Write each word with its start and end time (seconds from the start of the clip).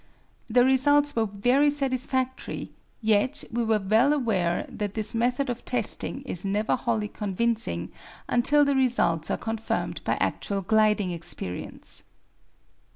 The 0.47 0.65
results 0.65 1.15
were 1.15 1.27
very 1.27 1.69
satisfactory, 1.69 2.71
yet 3.03 3.43
we 3.51 3.63
were 3.63 3.77
well 3.77 4.13
aware 4.13 4.65
that 4.67 4.95
this 4.95 5.13
method 5.13 5.47
of 5.47 5.63
testing 5.63 6.23
is 6.23 6.43
never 6.43 6.75
wholly 6.75 7.07
convincing 7.07 7.91
until 8.27 8.65
the 8.65 8.73
results 8.73 9.29
are 9.29 9.37
confirmed 9.37 10.01
by 10.03 10.15
actual 10.15 10.61
gliding 10.61 11.11
experience. 11.11 12.05